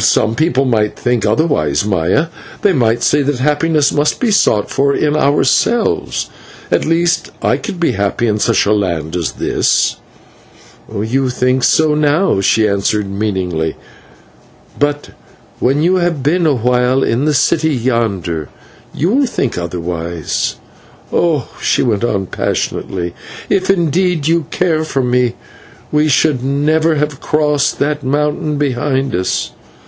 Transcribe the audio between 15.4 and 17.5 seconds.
when you have been awhile in the